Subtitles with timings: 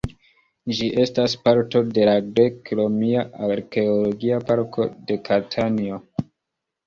[0.77, 6.01] Ĝi estas parto de la Grek-Romia Arkeologia Parko de Katanio.